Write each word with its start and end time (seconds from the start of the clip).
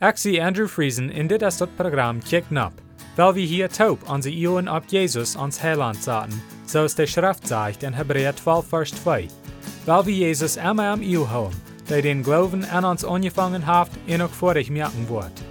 Zie 0.00 0.40
Andrew 0.40 0.66
Friesen 0.66 1.10
in 1.10 1.26
dit 1.26 1.42
is 1.42 1.56
dat 1.56 1.76
programma 1.76 2.20
Kick 2.24 2.50
Nap, 2.50 2.72
weil 3.16 3.34
wir 3.34 3.46
hier 3.46 3.68
taub 3.68 4.08
onze 4.08 4.30
Ioen 4.30 4.68
op 4.68 4.84
Jesus 4.86 5.36
ons 5.36 5.60
Heiland 5.60 5.96
zaten, 5.96 6.42
zoals 6.64 6.94
de 6.94 7.06
Schrift 7.06 7.46
zegt 7.46 7.82
in 7.82 7.92
Hebräer 7.92 8.34
12 8.34 8.66
vers 8.68 8.90
2. 8.90 9.28
Weil 9.84 10.04
wir 10.04 10.14
Jesus 10.14 10.56
immer 10.56 10.90
am 10.90 11.02
Iu 11.02 11.26
houden, 11.26 11.60
der 11.88 12.02
den 12.02 12.22
Glauben 12.22 12.64
an 12.64 12.84
uns 12.84 13.04
angefangen 13.04 13.66
hat 13.66 13.90
en 14.06 14.22
ook 14.22 14.32
vorig 14.32 14.70
merken 14.70 15.06
wordt. 15.06 15.42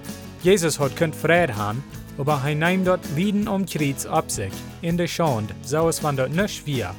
Jesus 0.42 0.80
hat 0.80 0.96
kunt 0.96 1.16
vrede 1.16 1.54
haben, 1.54 1.84
aber 2.18 2.42
hij 2.42 2.56
neemt 2.56 2.86
dort 2.86 3.06
Lieden 3.16 3.48
um 3.48 3.66
Kreuz 3.66 4.06
ab 4.06 4.32
sich, 4.32 4.54
in 4.82 4.98
der 4.98 5.08
Schande, 5.08 5.54
so 5.62 5.88
es 5.88 6.02
van 6.02 6.16
dort 6.16 6.34
nicht 6.34 6.66
wir, 6.66 6.96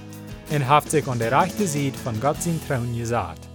und 0.51 0.69
haft 0.69 0.91
sich 0.91 1.09
an 1.09 1.19
der 1.19 1.32
rechte 1.32 1.67
Seite 1.67 1.98
von 1.98 2.21
Gott 2.21 2.43
sein 2.43 2.61
Trauen 2.69 2.96
gesagt. 2.96 3.50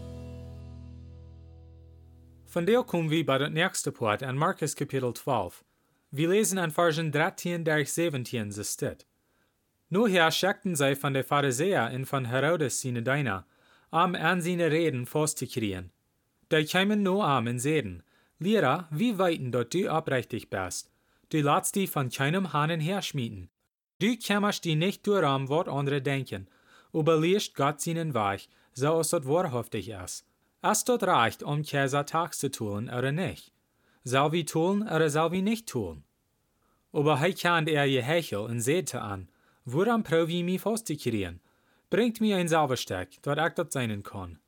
Von 2.55 2.65
der 2.65 2.83
kommen 2.83 3.11
wir 3.11 3.25
bei 3.25 3.37
der 3.37 3.49
nächsten 3.49 3.93
Part 3.93 4.23
an 4.23 4.37
Markus 4.37 4.77
Kapitel 4.77 5.13
12. 5.13 5.65
Wir 6.11 6.29
lesen 6.29 6.57
an 6.57 6.71
Versen 6.71 7.11
13 7.11 7.65
durch 7.65 7.91
17 7.91 8.49
so 8.49 8.63
steht. 8.63 9.05
Nur 9.89 10.07
her 10.07 10.31
schickten 10.31 10.73
sie 10.73 10.95
von 10.95 11.13
der 11.13 11.25
Pharisäer 11.25 11.91
und 11.93 12.05
von 12.05 12.23
Herodes 12.23 12.79
seine 12.79 13.03
Diener, 13.03 13.45
um 13.91 14.15
an 14.15 14.39
seine 14.39 14.71
Reden 14.71 15.05
festzukriegen. 15.05 15.91
Da 16.47 16.63
kamen 16.63 17.03
nur 17.03 17.25
am 17.27 17.47
und 17.47 17.59
sehen, 17.59 18.03
Lehrer, 18.39 18.87
wie 18.89 19.17
weiten 19.17 19.51
dort 19.51 19.73
du 19.73 19.91
abrechtig 19.91 20.49
bist. 20.49 20.89
Du 21.31 21.41
lässt 21.41 21.75
die 21.75 21.87
von 21.87 22.09
keinem 22.09 22.53
Hahnen 22.53 22.79
herschmieden. 22.79 23.49
Du 23.99 24.15
kämmerst 24.15 24.63
die 24.63 24.75
nicht 24.75 25.05
durch 25.05 25.25
am, 25.25 25.49
was 25.49 25.67
andere 25.67 26.01
denken, 26.01 26.47
überliest 26.93 27.53
Gott 27.53 27.81
seinen 27.81 28.13
Weg, 28.13 28.47
so 28.71 28.97
es 29.01 29.09
dort 29.09 29.27
wahrhaftig 29.27 29.89
ist. 29.89 30.25
Es 30.67 30.83
dort 30.83 31.03
reicht, 31.03 31.43
um 31.43 31.61
Käse 31.61 32.03
tags 32.05 32.39
zu 32.39 32.49
tun 32.49 32.89
oder 32.89 33.11
nicht. 33.11 33.51
Soll 34.03 34.31
wir 34.31 34.47
tun 34.47 34.81
oder 34.81 35.11
soll 35.11 35.31
wir 35.31 35.43
nicht 35.43 35.69
tun? 35.69 36.03
Aber 36.91 37.21
he 37.21 37.33
kann 37.33 37.67
er 37.67 37.85
je 37.85 38.01
hechel 38.01 38.39
und 38.39 38.61
sehte 38.61 38.99
an, 38.99 39.29
woran 39.65 40.01
probe 40.01 40.31
ich 40.31 40.43
mich 40.43 40.61
festzukriegen? 40.61 41.39
Bringt 41.91 42.19
mir 42.19 42.37
ein 42.37 42.47
Salversteck, 42.47 43.21
dort 43.21 43.37
ich 43.37 43.53
dort 43.53 43.73
sein 43.73 44.01
kann. 44.01 44.39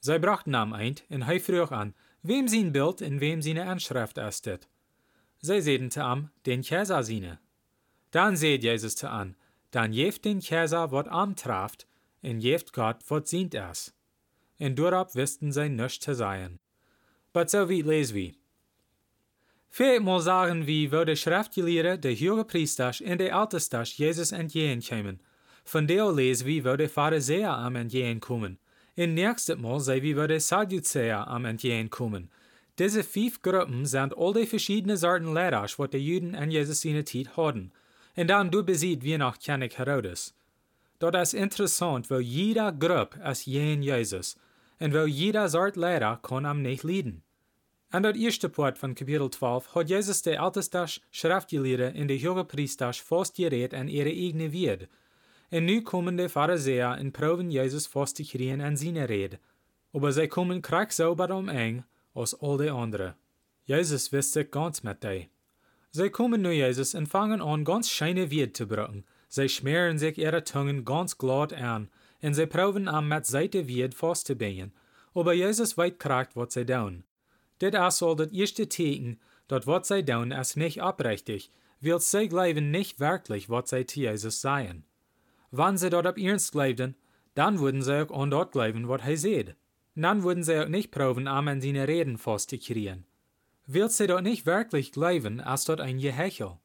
Sie 0.00 0.18
brachten 0.18 0.56
am 0.56 0.72
Eint 0.72 1.04
und 1.08 1.28
he 1.28 1.38
frug 1.38 1.70
an, 1.70 1.94
wem 2.22 2.48
sein 2.48 2.72
Bild 2.72 3.00
und 3.00 3.20
wem 3.20 3.40
seine 3.40 3.66
Anschrift 3.66 4.16
dit. 4.16 4.66
Sie 5.40 5.60
sehten 5.60 5.90
te 5.90 6.02
am, 6.02 6.30
den 6.46 6.62
Käse 6.62 7.00
seine. 7.04 7.38
Dann 8.10 8.36
seht 8.36 8.64
Jesus 8.64 8.96
te 8.96 9.08
an, 9.08 9.36
dann 9.70 9.92
jeft 9.92 10.24
den 10.24 10.40
Käse, 10.40 10.90
wat 10.90 11.06
am 11.06 11.36
traft, 11.36 11.86
und 12.22 12.40
jeft 12.40 12.72
Gott, 12.72 12.98
wat 13.08 13.28
sieht 13.28 13.54
es. 13.54 13.94
Und 14.58 14.78
dorab 14.78 15.14
wisten 15.14 15.52
sie 15.52 15.68
nichts 15.68 16.00
zu 16.00 16.14
sein. 16.14 16.58
Aber 17.32 17.48
so 17.48 17.68
wie 17.68 17.82
lesen 17.82 18.14
wir. 18.14 18.32
Viermal 19.68 20.20
sagen 20.20 20.68
wir, 20.68 20.92
wo 20.92 21.04
die 21.04 21.16
Schriftgelehrten, 21.16 22.00
der 22.00 22.14
hohe 22.14 22.44
Priester 22.44 22.92
und 23.04 23.18
der 23.18 23.32
Älteste 23.32 23.82
Jesus 23.82 24.30
entgegenkommen. 24.30 25.20
Von 25.64 25.88
der 25.88 26.12
lesen 26.12 26.46
wir, 26.46 26.64
wo 26.64 26.76
die 26.76 26.86
Pharisäer 26.86 27.56
am 27.56 27.74
entgegenkommen. 27.74 28.58
In 28.94 29.14
nächstes 29.14 29.58
Mal 29.58 29.80
sehen 29.80 30.02
wir, 30.02 30.16
wo 30.16 30.26
die 30.28 30.38
Sadduzäer 30.38 31.26
am 31.26 31.44
entgegenkommen. 31.44 32.30
Diese 32.78 33.02
fünf 33.02 33.42
Gruppen 33.42 33.86
sind 33.86 34.16
all 34.16 34.34
die 34.34 34.46
verschiedenen 34.46 34.96
Sorten 34.96 35.34
Lehrer, 35.34 35.66
was 35.76 35.90
die 35.90 35.98
Juden 35.98 36.36
an 36.36 36.52
Jesus 36.52 36.82
seine 36.82 37.04
Zeit 37.04 37.36
hatten. 37.36 37.72
Und 38.14 38.28
dann 38.28 38.50
du 38.52 38.62
besiegt 38.62 39.02
wie 39.02 39.18
nach 39.18 39.38
König 39.40 39.76
Herodes. 39.76 40.34
Dort 41.00 41.16
ist 41.16 41.34
interessant, 41.34 42.10
weil 42.10 42.20
jeder 42.20 42.70
Gruppe 42.70 43.20
ist 43.28 43.46
jen 43.46 43.82
Jesus. 43.82 44.36
Und 44.80 44.92
weil 44.92 45.06
jeder 45.06 45.48
Sort 45.48 45.76
Lehrer 45.76 46.18
kann 46.22 46.46
am 46.46 46.62
nicht 46.62 46.82
leiden. 46.82 47.22
An 47.90 48.02
der 48.02 48.16
erste 48.16 48.48
Part 48.48 48.76
von 48.76 48.94
Kapitel 48.94 49.30
12 49.30 49.74
hat 49.74 49.88
Jesus 49.88 50.22
der 50.22 50.40
älteste 50.40 50.84
Schriftgelehrte 51.12 51.96
in 51.96 52.08
der 52.08 52.18
hohe 52.18 52.44
Priester 52.44 52.92
fast 52.92 53.36
gerät 53.36 53.72
an 53.72 53.86
ihre 53.86 54.08
eigene 54.10 54.52
Wird. 54.52 54.88
Und 55.52 55.66
nu 55.66 55.80
kommen 55.82 56.16
die 56.16 56.28
Pharisäer 56.28 56.98
und 57.00 57.12
proben 57.12 57.52
Jesus 57.52 57.86
fast 57.86 58.16
zu 58.16 58.24
kriegen 58.24 58.60
an 58.60 58.76
seine 58.76 59.08
Rede. 59.08 59.38
Aber 59.92 60.10
sie 60.10 60.26
kommen 60.26 60.60
kriegssauber 60.60 61.30
um 61.36 61.48
eng 61.48 61.84
als 62.14 62.34
all 62.42 62.58
die 62.58 62.70
anderen. 62.70 63.14
Jesus 63.64 64.10
wisst 64.10 64.32
sich 64.32 64.50
ganz 64.50 64.82
mit 64.82 65.04
dir. 65.04 65.26
Sie 65.92 66.10
kommen 66.10 66.42
nu 66.42 66.50
Jesus 66.50 66.96
und 66.96 67.06
fangen 67.06 67.40
an 67.40 67.64
ganz 67.64 67.88
scheine 67.88 68.28
Wird 68.28 68.56
zu 68.56 68.66
brücken. 68.66 69.04
Sie 69.28 69.48
schmieren 69.48 69.98
sich 69.98 70.18
ihre 70.18 70.42
Zungen 70.42 70.84
ganz 70.84 71.16
glatt 72.24 72.28
an 72.28 72.28
und 72.28 72.34
sie 72.34 72.46
proben 72.46 72.88
am 72.88 73.08
mit 73.08 73.26
Seite 73.26 73.66
Wird 73.66 73.94
festzubinden. 73.94 74.72
Aber 75.14 75.32
Jesus 75.32 75.76
weit 75.76 75.98
kriegt, 75.98 76.36
was 76.36 76.54
sie 76.54 76.64
tun. 76.64 77.04
Dit 77.60 77.74
is 77.74 78.02
al 78.02 78.16
dat 78.16 78.32
eerste 78.32 78.66
teken 78.66 79.20
dat 79.46 79.64
wat 79.64 79.86
zij 79.86 80.02
doen 80.02 80.32
is 80.32 80.54
nicht 80.54 80.80
oprechtig, 80.80 81.50
wil 81.78 82.00
zij 82.00 82.28
glauben 82.28 82.70
nicht 82.70 82.98
wirklich, 82.98 83.46
wat 83.46 83.68
zij 83.68 83.84
zu 83.84 84.00
Jesus 84.00 84.40
seien. 84.40 84.84
Wann 85.50 85.78
sie 85.78 85.90
dort 85.90 86.06
ab 86.06 86.16
ernst 86.16 86.50
glaubten, 86.50 86.96
dann 87.34 87.58
würden 87.58 87.82
sie 87.82 88.00
auch 88.00 88.10
an 88.10 88.30
dort 88.30 88.52
glauben, 88.52 88.86
wat 88.88 89.02
hij 89.02 89.16
seht. 89.16 89.54
Dann 89.94 90.22
würden 90.22 90.42
sie 90.42 90.58
auch 90.58 90.68
nicht 90.68 90.90
proben, 90.90 91.28
am 91.28 91.48
an 91.48 91.60
seine 91.60 91.86
Reden 91.86 92.18
festzukriegen. 92.18 93.04
Will 93.66 93.88
sie 93.88 94.06
dort 94.06 94.22
nicht 94.22 94.46
wirklich 94.46 94.90
glauben, 94.90 95.40
als 95.40 95.64
dort 95.64 95.80
ein 95.80 95.98
Gehechel. 95.98 96.58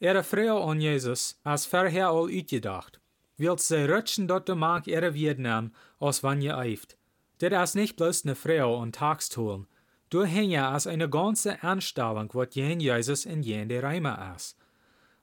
Ihre 0.00 0.22
Frau 0.22 0.70
an 0.70 0.80
Jesus, 0.80 1.38
als 1.44 1.66
vorher 1.66 2.08
all 2.08 2.28
uitgedacht. 2.28 3.01
Will 3.38 3.58
sie 3.58 3.84
rutschen 3.84 4.28
dort 4.28 4.48
de 4.48 4.54
Mark 4.54 4.86
ihre 4.86 5.12
an, 5.48 5.72
als 6.00 6.22
wann 6.22 6.42
je 6.42 6.52
eift. 6.52 6.96
Dit 7.40 7.52
is 7.52 7.74
nicht 7.74 7.96
bloß 7.96 8.24
ne 8.24 8.34
Frau 8.34 8.78
und 8.78 8.94
Tagstolen, 8.94 9.66
Du 10.12 10.24
hänge 10.24 10.68
als 10.68 10.86
eine 10.86 11.08
ganze 11.08 11.62
Anstellung, 11.62 12.28
wat 12.34 12.54
jen 12.54 12.80
Jesus 12.80 13.24
in 13.24 13.42
jen 13.42 13.70
der 13.70 13.82
Reimer 13.82 14.34
ist. 14.36 14.58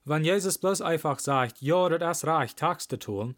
Wenn 0.04 0.24
Jesus 0.24 0.58
bloß 0.58 0.80
einfach 0.80 1.20
sagt, 1.20 1.62
ja, 1.62 1.88
das 1.88 2.18
ist 2.18 2.26
reich, 2.26 2.56
tags 2.56 2.88
zu 2.88 2.98
tun, 2.98 3.36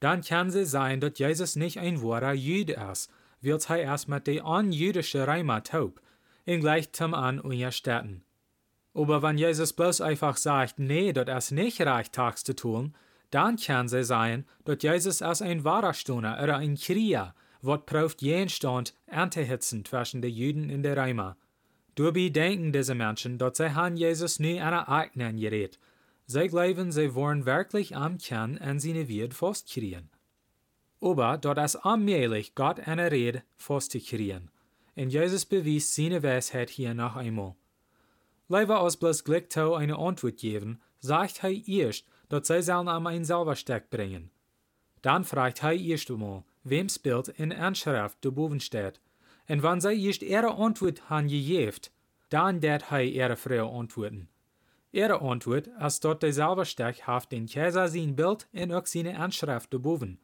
dann 0.00 0.22
kann 0.22 0.50
sie 0.50 0.64
sein, 0.64 0.98
dass 0.98 1.16
Jesus 1.16 1.54
nicht 1.54 1.78
ein 1.78 2.02
wahrer 2.02 2.32
Jude 2.32 2.72
ist, 2.90 3.12
weil 3.40 3.60
er 3.68 3.78
erst 3.78 4.08
mit 4.08 4.26
der 4.26 4.44
anjüdischen 4.44 5.22
Reimer 5.22 5.62
taub, 5.62 6.00
in 6.44 6.62
gleichtem 6.62 7.14
an 7.14 7.38
unterstellen. 7.38 8.24
Aber 8.92 9.22
wenn 9.22 9.38
Jesus 9.38 9.72
bloß 9.74 10.00
einfach 10.00 10.36
sagt, 10.36 10.80
nee, 10.80 11.12
das 11.12 11.44
ist 11.44 11.50
nicht 11.52 11.80
reich, 11.80 12.10
tags 12.10 12.42
zu 12.42 12.56
tun, 12.56 12.96
dann 13.30 13.56
kann 13.56 13.88
sie 13.88 14.04
sein, 14.04 14.46
dass 14.64 14.82
Jesus 14.82 15.22
als 15.22 15.42
ein 15.42 15.64
wahrer 15.64 15.94
Stunner 15.94 16.38
oder 16.42 16.56
ein 16.56 16.76
Krieger 16.76 17.34
wat 17.62 17.86
prüft 17.86 18.22
jeden 18.22 18.48
Stand 18.48 18.94
anzuhitzen 19.10 19.84
zwischen 19.84 20.22
den 20.22 20.32
Juden 20.32 20.70
in 20.70 20.82
der 20.82 20.96
Reimer. 20.96 21.36
Dabei 21.94 22.28
denken 22.28 22.72
diese 22.72 22.94
Menschen, 22.94 23.38
dass 23.38 23.56
sie 23.58 23.74
han 23.74 23.96
Jesus 23.96 24.38
nie 24.38 24.60
einer 24.60 24.88
eigenen 24.88 25.38
gerät. 25.38 25.78
Sie 26.26 26.46
glauben, 26.48 26.92
sie 26.92 27.14
wollen 27.14 27.46
wirklich 27.46 27.96
am 27.96 28.18
Kern 28.18 28.58
an 28.58 28.78
seine 28.78 29.08
Wird 29.08 29.34
festkriegen. 29.34 30.10
Aber 31.00 31.38
dort 31.38 31.58
ist 31.58 31.76
allmählich 31.76 32.54
Gott 32.54 32.80
eine 32.80 33.10
Rede 33.10 33.42
festzukriegen. 33.56 34.50
Und 34.94 35.10
Jesus 35.10 35.44
bewies 35.44 35.94
seine 35.94 36.22
Weisheit 36.22 36.70
hier 36.70 36.94
noch 36.94 37.16
einmal. 37.16 37.54
Leider 38.48 38.80
aus 38.80 38.96
bloß 38.96 39.24
Glickto 39.24 39.74
eine 39.74 39.98
Antwort 39.98 40.38
geben, 40.38 40.80
sagt 41.00 41.42
er 41.42 41.50
erst, 41.50 42.06
dass 42.28 42.48
sie 42.48 42.62
sollen 42.62 42.88
am 42.88 43.06
ein 43.06 43.24
Salversteck 43.24 43.90
bringen. 43.90 44.30
Dann 45.02 45.24
fragt 45.24 45.62
er 45.62 45.72
erst 45.72 46.10
einmal, 46.10 46.44
wems 46.64 46.98
Bild 46.98 47.28
in 47.28 47.52
Anschrift 47.52 48.22
de 48.24 48.30
boven 48.30 48.60
steht. 48.60 49.00
En 49.46 49.62
wann 49.62 49.80
zij 49.80 49.96
just 49.96 50.22
ihre 50.22 50.54
Antwort 50.54 51.00
han 51.08 51.28
gegeven, 51.28 51.90
dann 52.28 52.60
dat 52.60 52.88
hij 52.88 53.06
ihre 53.06 53.36
Frau 53.36 53.78
antworten. 53.78 54.28
Ihre 54.90 55.20
Antwort, 55.20 55.68
als 55.78 56.00
dort 56.00 56.20
derselbe 56.20 56.64
Stech 56.64 57.06
haft 57.06 57.30
den 57.30 57.46
Kaiser 57.46 57.88
sein 57.88 58.14
Bild 58.14 58.46
en 58.52 58.72
ook 58.72 58.86
seine 58.86 59.18
Anschrift 59.18 59.70
de 59.70 59.78
boven. 59.78 60.18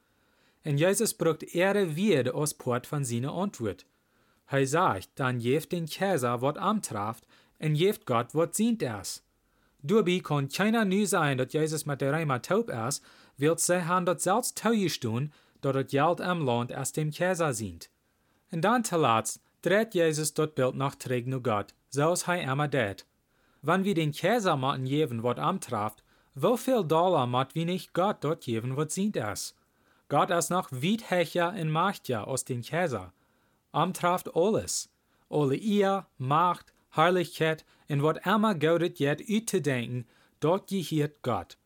En 0.63 0.79
Jesus 0.79 1.15
brucht 1.15 1.43
ihre 1.55 1.95
Wierde 1.95 2.33
als 2.33 2.55
Port 2.55 2.87
von 2.87 3.05
seiner 3.05 3.33
Antwort. 3.33 3.87
Hij 4.47 4.67
sagt, 4.67 5.09
dann 5.15 5.41
jeft 5.41 5.73
den 5.73 5.87
Kaiser 5.87 6.41
wat 6.41 6.59
amtraft, 6.59 7.27
en 7.59 7.75
jeft 7.75 8.07
Gott 8.07 8.33
wat 8.35 8.55
sient 8.55 8.83
es. 8.83 9.23
Dabei 9.87 10.21
kann 10.21 10.49
keiner 10.49 10.87
nu 10.87 11.05
sein, 11.05 11.37
dat 11.37 11.53
Jesus 11.53 11.85
mit 11.85 12.01
der 12.01 12.15
Reimer 12.15 12.41
taub 12.41 12.71
ist, 12.71 13.05
wird 13.37 13.61
sie 13.61 13.87
han 13.87 14.07
dat 14.07 14.23
selbst 14.23 14.57
tauge 14.57 15.29
dat 15.61 15.75
het 15.75 15.91
Geld 15.91 16.21
am 16.23 16.43
Land 16.45 16.75
aus 16.75 16.93
dem 16.93 17.11
Käse 17.11 17.53
sind. 17.53 17.91
Und 18.51 18.63
dann 18.63 18.83
zuletzt 18.83 19.43
dreht 19.61 19.95
Jesus 19.95 20.33
dort 20.33 20.55
Bild 20.55 20.75
nach 20.75 20.95
Träg 20.95 21.27
nu 21.27 21.41
Gott, 21.41 21.75
so 21.91 22.13
es 22.13 22.27
hei 22.27 22.41
immer 22.43 22.69
det. 22.69 23.05
Wenn 23.61 23.85
wir 23.85 23.95
den 23.95 24.13
Käse 24.13 24.57
maten 24.57 24.85
geben, 24.85 25.23
wat 25.23 25.39
am 25.39 25.61
traft, 25.61 26.03
wo 26.35 26.57
viel 26.57 26.85
Dollar 26.85 27.27
mat 27.27 27.55
wie 27.55 27.65
nicht 27.67 27.93
Gott 27.93 28.19
dort 28.23 28.43
geben, 28.43 28.77
wat 28.77 28.91
sind 28.91 29.17
es? 29.17 29.55
Gott 30.09 30.31
ist 30.31 30.51
noch 30.51 30.71
weit 30.71 31.11
hecher 31.11 31.55
in 31.55 31.71
Machtja 31.71 32.25
aus 32.25 32.45
dem 32.45 32.63
Käse. 32.63 33.13
Am 33.73 33.93
traft 33.93 34.35
alles. 34.35 34.91
Alle 35.31 35.57
ihr, 35.57 36.07
Macht, 36.19 36.74
Herrlichkeit, 36.97 37.65
und 37.89 38.03
wat 38.03 38.27
immer 38.27 38.55
gaudet 38.55 38.99
jet 38.99 39.23
ut 39.29 39.51
zu 39.51 39.61
denken, 39.61 40.07
dort 40.41 40.69
gehiert 40.69 41.23
Gott. 41.23 41.59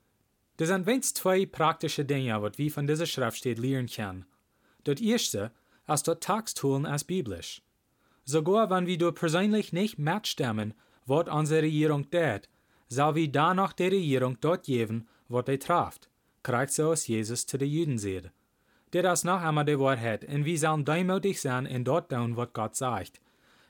Das 0.56 0.68
sind 0.68 0.86
wenigstens 0.86 1.22
zwei 1.22 1.46
praktische 1.46 2.04
Dinge, 2.04 2.42
was 2.42 2.58
wir 2.58 2.70
von 2.70 2.86
dieser 2.86 3.06
Schrift 3.06 3.38
steht 3.38 3.58
lernen 3.58 3.88
können. 3.88 4.26
Das 4.84 5.00
erste 5.00 5.52
ist 5.86 6.08
das 6.08 6.20
Tagstun 6.20 6.86
als 6.86 7.04
biblisch. 7.04 7.62
Sogar 8.24 8.68
wenn 8.70 8.86
wir 8.86 8.98
du 8.98 9.12
persönlich 9.12 9.72
nicht 9.72 9.98
mitstimmen, 9.98 10.74
was 11.06 11.28
unsere 11.28 11.62
Regierung 11.62 12.10
tät, 12.10 12.48
soll 12.88 13.14
wir 13.14 13.30
danach 13.30 13.72
der 13.72 13.92
Regierung 13.92 14.38
dort 14.40 14.64
geben, 14.64 15.06
was 15.28 15.46
er 15.46 15.58
traft. 15.58 16.08
Kriegt 16.42 16.72
so 16.72 16.90
als 16.90 17.06
Jesus 17.06 17.46
zu 17.46 17.58
den 17.58 17.70
Juden 17.70 17.98
seht. 17.98 18.30
Dit 18.92 19.04
is 19.04 19.24
noch 19.24 19.42
einmal 19.42 19.64
die 19.64 19.78
Wahrheit, 19.78 20.24
und 20.24 20.44
wir 20.44 20.58
sollen 20.58 20.84
demutig 20.84 21.40
sein 21.40 21.66
und 21.66 21.84
dort 21.84 22.10
tun, 22.10 22.36
was 22.36 22.52
Gott 22.52 22.74
sagt. 22.74 23.20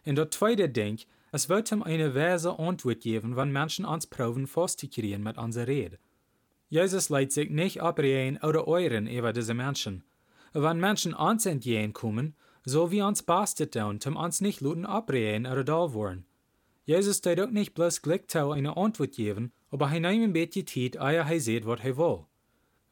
Und 0.04 0.16
das 0.16 0.30
zweite 0.30 0.68
Ding, 0.68 1.00
es 1.30 1.48
wird 1.48 1.70
ihm 1.72 1.82
eine 1.82 2.14
weise 2.14 2.58
Antwort 2.58 3.00
geben, 3.00 3.36
wenn 3.36 3.52
Menschen 3.52 3.84
uns 3.84 4.06
proben, 4.06 4.46
festzukriegen 4.46 5.22
mit 5.22 5.36
unserer 5.36 5.66
Rede. 5.66 5.98
Jesus 6.70 7.08
leitet 7.08 7.32
sich 7.32 7.50
nicht 7.50 7.82
abreden 7.82 8.38
oder 8.42 8.68
euren 8.68 9.06
über 9.06 9.32
diese 9.32 9.54
Menschen. 9.54 10.04
Wenn 10.52 10.80
Menschen 10.80 11.14
uns 11.14 11.46
entgegenkommen, 11.46 12.34
so 12.64 12.90
wie 12.90 13.02
uns 13.02 13.22
bastet 13.22 13.74
tun, 13.74 14.00
zum 14.00 14.16
uns 14.16 14.40
nicht 14.40 14.60
luten 14.60 14.86
abreden 14.86 15.46
oder 15.46 15.64
da 15.64 15.92
wollen. 15.92 16.24
Jesus 16.84 17.20
tut 17.20 17.40
auch 17.40 17.50
nicht 17.50 17.74
bloß 17.74 18.02
Glück 18.02 18.34
eine 18.34 18.76
Antwort 18.76 19.12
geben, 19.12 19.52
aber 19.70 19.90
er 19.90 20.00
nimmt 20.00 20.24
ein 20.24 20.32
bisschen 20.32 20.66
Zeit, 20.66 20.96
ehe 20.96 21.18
er 21.18 21.40
sieht, 21.40 21.66
was 21.66 21.80
er 21.80 21.96
will. 21.98 22.24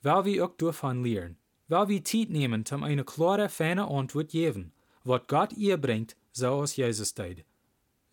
Weil 0.02 0.24
wir 0.26 0.44
auch 0.44 0.56
davon 0.56 1.02
lernen. 1.04 1.38
Weil 1.68 1.88
wir 1.88 2.04
Zeit 2.04 2.30
nehmen, 2.30 2.64
um 2.70 2.82
eine 2.82 3.04
klare, 3.04 3.48
feine 3.48 3.88
Antwort 3.88 4.28
geben, 4.28 4.72
was 5.04 5.22
Gott 5.26 5.52
ihr 5.54 5.78
bringt, 5.78 6.16
so 6.32 6.60
als 6.60 6.76
Jesus 6.76 7.14
tut. 7.14 7.44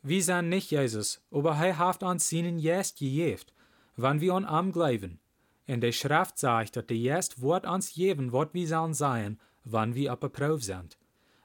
Wir 0.05 0.21
sind 0.21 0.49
nicht 0.49 0.69
Jesus, 0.69 1.21
aber 1.31 1.51
er 1.51 1.77
hat 1.77 2.03
uns 2.03 2.29
seinen 2.29 2.59
Jest 2.59 2.99
gegeben, 2.99 3.39
wenn 3.95 4.19
wir 4.19 4.33
an 4.33 4.43
ihm 4.43 4.73
glauben. 4.73 5.21
Und 5.65 5.79
die 5.79 5.93
Schrift 5.93 6.37
sagt, 6.37 6.75
dass 6.75 6.87
der 6.87 6.97
Jest 6.97 7.41
wird 7.41 7.65
uns 7.65 7.93
geben, 7.93 8.33
was 8.33 8.49
wir 8.51 8.67
sollen 8.67 8.93
sein, 8.93 9.39
wann 9.63 9.95
wir 9.95 10.13
der 10.17 10.27
Probe 10.27 10.61
sind. 10.61 10.97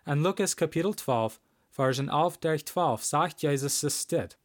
In 0.04 0.24
Lukas 0.24 0.56
Kapitel 0.56 0.92
12, 0.92 1.40
Versen 1.70 2.08
11 2.08 2.38
durch 2.38 2.66
12 2.66 3.04
sagt 3.04 3.42
Jesus 3.42 3.84
es 3.84 4.08
dit. 4.08 4.36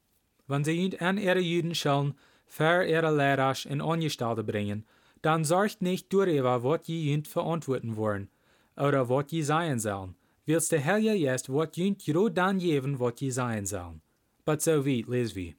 Wenn 0.45 0.63
sie 0.63 0.95
an 0.99 1.17
ihre 1.17 1.39
Juden 1.39 1.73
sollen, 1.73 2.13
für 2.45 2.83
ihre 2.85 3.15
Lehrer 3.15 3.55
in 3.67 3.81
Ongestelde 3.81 4.43
bringen, 4.43 4.85
dann 5.23 5.43
sorgt 5.43 5.81
nicht 5.81 6.13
darüber, 6.13 6.63
was 6.63 6.81
je 6.83 6.99
jünt 6.99 7.27
verantworten 7.27 7.95
wollen, 7.95 8.29
oder 8.77 9.09
was 9.09 9.31
je 9.31 9.41
sein 9.41 9.79
sollen. 9.79 10.13
Willst 10.45 10.71
der 10.71 10.81
Herr 10.81 10.99
ja 10.99 11.13
jetzt, 11.13 11.51
was 11.51 11.69
jünt 11.73 12.05
genau 12.05 12.29
dann 12.29 12.59
geben, 12.59 12.99
was 12.99 13.13
je 13.17 13.31
sein 13.31 13.65
sollen. 13.65 14.02
But 14.45 14.61
so 14.61 14.85
weit 14.85 15.07
lesen 15.07 15.35
wir. 15.35 15.53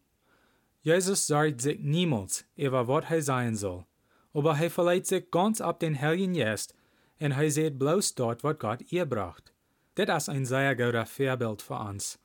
Jesus 0.82 1.26
sorgt 1.26 1.62
sich 1.62 1.80
niemals 1.80 2.44
über 2.56 2.86
was 2.86 3.04
er 3.10 3.22
sein 3.22 3.56
soll, 3.56 3.86
aber 4.34 4.58
er 4.58 4.70
verleiht 4.70 5.06
sich 5.06 5.30
ganz 5.30 5.60
ab 5.60 5.80
den 5.80 5.94
Herrn 5.94 6.34
jetzt, 6.34 6.74
und 7.20 7.32
er 7.32 7.50
sieht 7.50 7.78
bloß 7.78 8.14
dort, 8.16 8.44
was 8.44 8.58
Gott 8.58 8.92
ihr 8.92 9.06
braucht. 9.06 9.54
Das 9.94 10.24
ist 10.24 10.28
ein 10.28 10.44
sehr 10.44 10.74
guter 10.76 11.06
Vorbild 11.06 11.62
für 11.62 11.78
uns. 11.78 12.18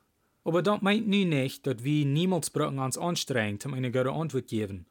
Aber 0.44 0.62
das 0.62 0.82
meint 0.82 1.08
nu 1.08 1.24
nicht, 1.24 1.66
dass 1.66 1.84
wir 1.84 2.04
niemals 2.04 2.50
brauchen 2.50 2.78
uns 2.78 2.98
anstrengen, 2.98 3.58
um 3.64 3.74
eine 3.74 3.90
gute 3.90 4.10
Antwort 4.10 4.48
zu 4.48 4.56
geben. 4.56 4.86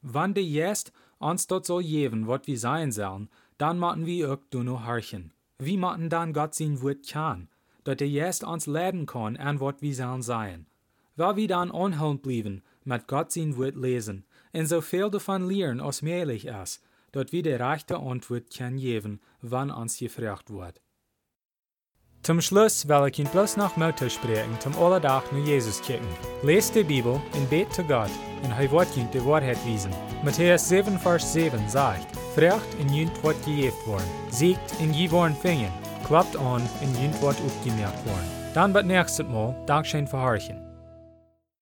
Wenn 0.00 0.34
der 0.34 0.44
jetzt 0.44 0.92
uns 1.18 1.46
dort 1.46 1.66
soll 1.66 1.82
geben, 1.82 2.26
was 2.26 2.46
wir 2.46 2.58
sein 2.58 2.92
sollen, 2.92 3.28
dann 3.58 3.78
machen 3.78 4.06
wir 4.06 4.32
auch 4.32 4.38
du 4.50 4.62
noch 4.62 4.86
horchen. 4.86 5.32
Wir 5.58 5.78
machen 5.78 6.08
dann 6.08 6.32
Gott 6.32 6.54
sein 6.54 6.80
Wort 6.82 7.08
kann, 7.08 7.48
dass 7.84 8.00
er 8.00 8.08
jetzt 8.08 8.44
uns 8.44 8.66
leiden 8.66 9.06
kann 9.06 9.36
an 9.36 9.60
was 9.60 9.76
wir 9.80 9.94
sollen 9.94 10.22
sein. 10.22 10.66
Wir 11.16 11.48
dann 11.48 11.70
anhalten 11.70 12.20
bleiben, 12.20 12.62
mit 12.84 13.06
Gott 13.06 13.32
sein 13.32 13.56
Wort 13.56 13.76
lesen, 13.76 14.24
und 14.52 14.66
so 14.66 14.80
viel 14.80 15.10
davon 15.10 15.48
lernen, 15.48 15.80
als 15.80 16.02
möglich 16.02 16.46
ist, 16.46 16.82
dass 17.12 17.32
wir 17.32 17.42
die 17.42 17.50
rechte 17.50 17.98
Antwort 17.98 18.50
können 18.56 18.78
geben, 18.78 19.20
wann 19.40 19.70
uns 19.70 19.98
gefragt 19.98 20.50
wird. 20.50 20.80
Zum 22.22 22.40
Schluss 22.40 22.86
will 22.86 23.08
ich 23.08 23.18
Ihnen 23.18 23.28
bloß 23.30 23.56
noch 23.56 23.76
Motto 23.76 24.08
sprechen, 24.08 24.56
zum 24.60 24.78
Allerdach 24.78 25.24
nur 25.32 25.44
Jesus 25.44 25.82
kicken. 25.82 26.06
Lest 26.44 26.74
die 26.74 26.84
Bibel 26.84 27.20
und 27.34 27.50
bet 27.50 27.72
zu 27.74 27.82
Gott, 27.82 28.10
und 28.44 28.52
er 28.52 28.70
wird 28.70 28.88
die 29.12 29.24
Wahrheit 29.24 29.58
wiesen. 29.66 29.92
Matthäus 30.24 30.68
7, 30.68 30.98
Vers 31.00 31.32
7 31.32 31.68
sagt, 31.68 32.06
Frecht 32.34 32.74
in 32.78 32.94
jünt 32.94 33.24
wird 33.24 33.44
gejeft 33.44 33.86
worden, 33.88 34.08
siegt 34.30 34.80
in 34.80 34.94
je 34.94 35.10
worden 35.10 35.34
fingen, 35.34 35.72
klappt 36.06 36.36
an 36.36 36.62
in 36.80 36.94
jünt 37.02 37.20
wird 37.20 37.40
aufgemerkt 37.40 38.06
worden. 38.06 38.30
Dann 38.54 38.72
wird 38.72 38.86
nächstes 38.86 39.26
Mal 39.26 39.56
Dankeschön 39.66 40.06
für 40.06 40.20
Horchen. 40.20 40.61